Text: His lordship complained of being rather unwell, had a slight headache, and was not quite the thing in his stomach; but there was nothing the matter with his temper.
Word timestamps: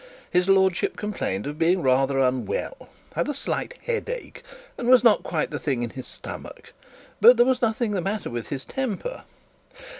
His 0.31 0.49
lordship 0.49 0.97
complained 0.97 1.45
of 1.45 1.59
being 1.59 1.83
rather 1.83 2.17
unwell, 2.17 2.89
had 3.13 3.29
a 3.29 3.35
slight 3.35 3.75
headache, 3.85 4.41
and 4.75 4.89
was 4.89 5.03
not 5.03 5.21
quite 5.21 5.51
the 5.51 5.59
thing 5.59 5.83
in 5.83 5.91
his 5.91 6.07
stomach; 6.07 6.73
but 7.21 7.37
there 7.37 7.45
was 7.45 7.61
nothing 7.61 7.91
the 7.91 8.01
matter 8.01 8.31
with 8.31 8.47
his 8.47 8.65
temper. 8.65 9.25